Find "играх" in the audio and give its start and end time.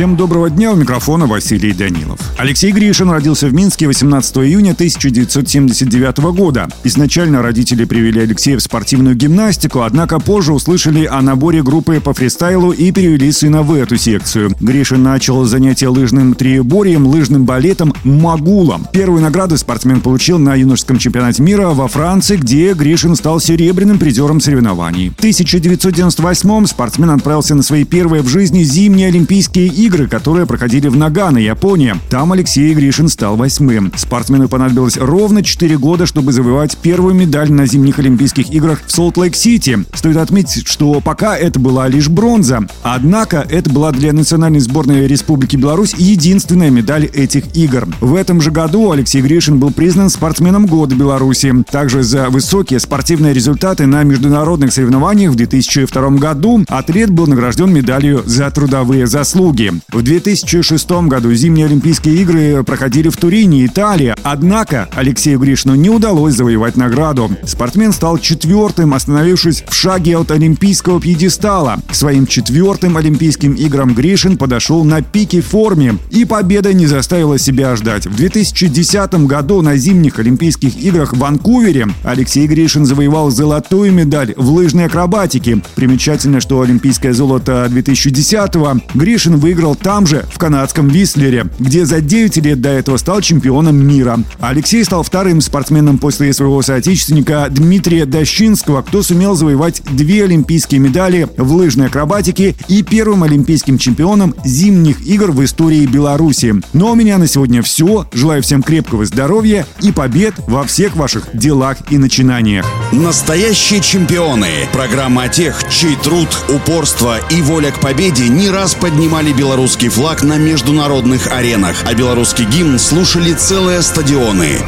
38.52-38.82, 80.82-81.12